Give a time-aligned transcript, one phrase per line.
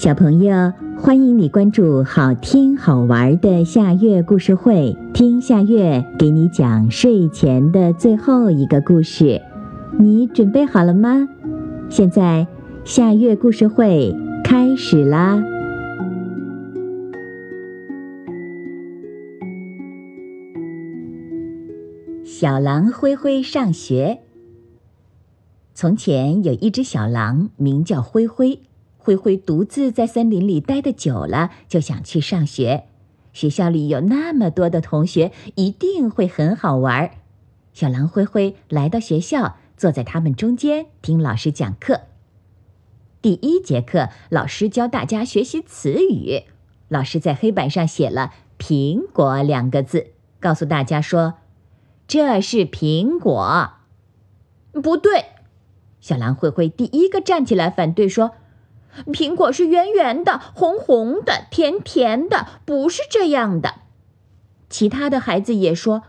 [0.00, 9.42] 小朋友，欢迎你关注好听好玩的夏月故事会，听夏月给你讲睡前的最后一个故事。
[9.98, 11.28] 你准备好了吗？
[11.90, 12.46] 现在
[12.82, 15.44] 夏月故事会开始啦！
[22.24, 24.20] 小狼灰灰上学。
[25.74, 28.60] 从前有一只小狼，名叫灰灰。
[29.10, 32.84] 灰灰独自在森林里待得久了，就想去上学。
[33.32, 37.10] 学校里有那么多的同学，一定会很好玩。
[37.72, 42.02] 小狼灰灰来到学校，坐在他们中间听老师讲课。
[43.20, 46.44] 第一节课，老师教大家学习词语。
[46.86, 51.34] 老师在黑板上写了“苹果”两个字，告诉大家说
[52.06, 53.72] ：“这是苹果。”
[54.80, 55.24] 不对，
[56.00, 58.30] 小狼灰灰第一个站起来反对说。
[59.06, 63.74] 苹果是圆圆的、红红的、甜甜的，不是这样的。
[64.68, 66.02] 其他的孩子也说：“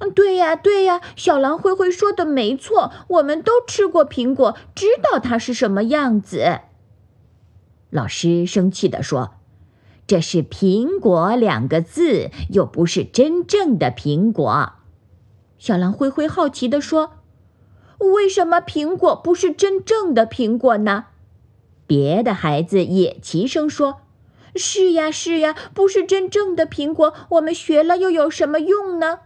[0.00, 6.60] 嗯，对呀，对呀，小狼灰灰说的没错，我们都吃过苹果，知道它是什么样子。”
[7.90, 9.34] 老师生气地说
[10.06, 14.72] ：“这是‘苹果’两个字，又不是真正的苹果。”
[15.58, 17.12] 小狼灰灰好奇地说
[18.14, 21.06] ：“为什么苹果不是真正的苹果呢？”
[21.88, 24.02] 别的孩子也齐声说
[24.54, 29.20] ：“是呀，是呀，不是真正的苹果，我们学了又有什么用呢？”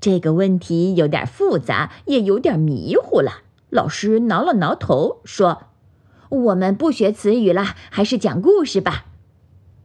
[0.00, 3.42] 这个问题有点复杂，也有点迷糊了。
[3.68, 5.64] 老师挠了挠头，说
[6.30, 9.04] ：“我们不学词语了，还是讲故事吧。”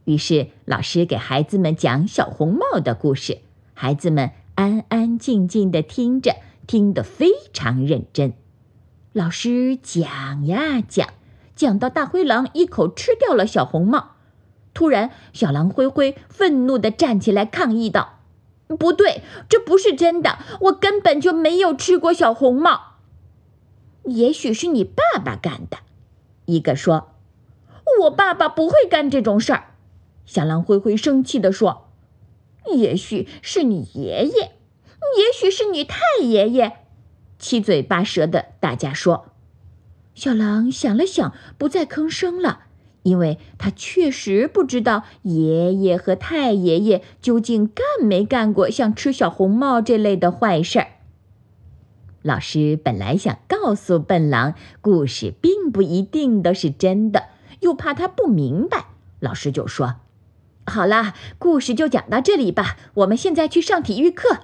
[0.06, 3.40] 于是老师给孩子们讲小红帽的故事，
[3.74, 8.32] 孩子们安安静静地听着，听得非常认真。
[9.12, 11.10] 老师讲呀讲。
[11.56, 14.10] 讲到大灰狼一口吃掉了小红帽，
[14.74, 18.20] 突然，小狼灰灰愤怒地站起来抗议道
[18.78, 22.96] ：“不对，这不是真的，我根本就没有吃过小红帽。
[24.04, 25.78] 也许是你爸爸干的。”
[26.44, 27.08] 一个说
[28.02, 29.70] ：“我爸爸不会干这种事儿。”
[30.26, 31.88] 小狼灰灰生气地说
[32.76, 34.52] ：“也许是你爷爷，
[35.16, 36.80] 也许是你太爷爷。”
[37.38, 39.32] 七嘴八舌的大家说。
[40.16, 42.60] 小狼想了想，不再吭声了，
[43.02, 50.86] 因为他确实不知道爷爷和太爷爷究竟干没干过像吃小红帽这类的坏事儿。
[52.22, 57.24] 老师本来想告诉笨狼，故事并不一定都是真的，
[57.60, 58.86] 又怕他不明白，
[59.20, 59.96] 老师就说
[60.66, 64.40] ：“好啦，故事就讲到这里吧，我们现在去上体育课。”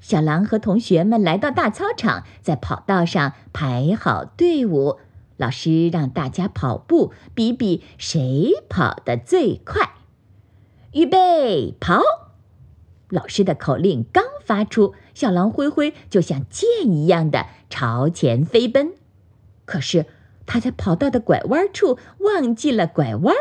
[0.00, 4.98] 小狼和同学们来到大操场，在跑道上排好队伍。
[5.36, 9.90] 老师让大家跑步，比比谁跑得最快。
[10.92, 12.00] 预备，跑！
[13.08, 18.92] 老师的口令刚发出，小狼灰灰就像箭一样的朝前飞奔。
[19.64, 20.06] 可是
[20.46, 23.34] 他在跑道的拐弯处忘记了拐弯。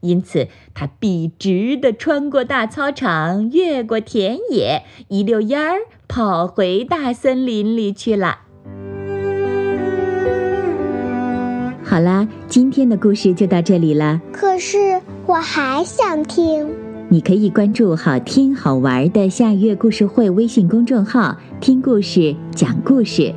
[0.00, 8.40] 因此，他笔直地穿过大操场，越过田野，一溜烟儿跑回大森林里去了。
[11.82, 14.20] 好啦，今天的故事就到这里了。
[14.32, 16.68] 可是我还想听。
[17.10, 23.34] 你可以关注“好听好玩的夏月故事会”微信公众号，听故事，讲故事。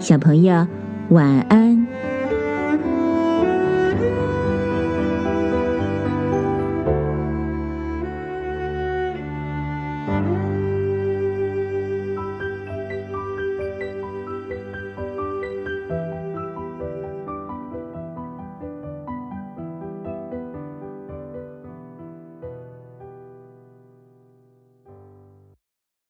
[0.00, 0.66] 小朋友，
[1.10, 1.95] 晚安。